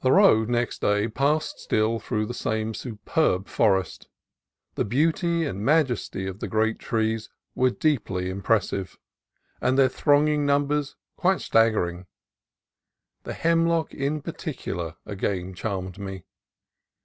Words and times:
The 0.03 0.11
road 0.11 0.49
next 0.49 0.81
day 0.81 1.07
passed 1.07 1.59
still 1.59 1.99
through 1.99 2.25
the 2.25 2.33
same 2.33 2.73
superb 2.73 3.47
forest. 3.47 4.07
The 4.73 4.83
beauty 4.83 5.45
and 5.45 5.63
majesty 5.63 6.25
of 6.25 6.39
the 6.39 6.47
great 6.47 6.79
trees 6.79 7.29
were 7.53 7.69
deeply 7.69 8.27
impressive, 8.31 8.97
and 9.61 9.77
their 9.77 9.89
thronging 9.89 10.43
numbers 10.43 10.95
quite 11.17 11.39
staggering. 11.39 12.07
The 13.25 13.33
hemlock 13.33 13.93
in 13.93 14.23
particu 14.23 14.75
lar 14.75 14.97
again 15.05 15.53
charmed 15.53 15.99
me. 15.99 16.23